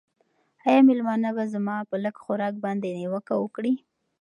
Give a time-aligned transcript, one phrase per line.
[0.67, 3.73] آیا مېلمانه به زما په لږ خوراک باندې نیوکه وکړي؟